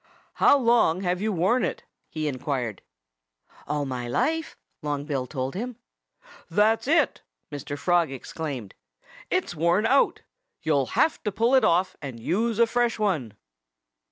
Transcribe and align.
"How 0.41 0.57
long 0.57 1.01
have 1.01 1.21
you 1.21 1.31
worn 1.31 1.63
it?" 1.63 1.83
he 2.09 2.27
inquired. 2.27 2.81
"All 3.67 3.85
my 3.85 4.07
life!" 4.07 4.57
Long 4.81 5.05
Bill 5.05 5.27
told 5.27 5.53
him. 5.53 5.75
"That's 6.49 6.87
it!" 6.87 7.21
Mr. 7.51 7.77
Frog 7.77 8.11
exclaimed. 8.11 8.73
"It's 9.29 9.53
worn 9.53 9.85
out. 9.85 10.21
You'll 10.63 10.87
have 10.97 11.21
to 11.25 11.31
pull 11.31 11.53
it 11.53 11.63
off 11.63 11.95
and 12.01 12.19
use 12.19 12.57
a 12.57 12.65
fresh 12.65 12.97
one." 12.97 13.35